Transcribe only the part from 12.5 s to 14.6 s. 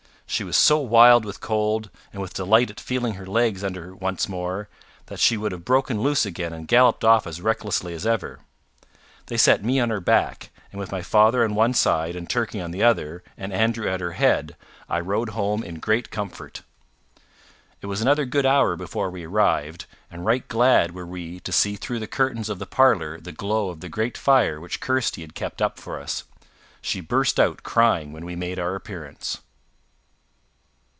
on the other, and Andrew at her head,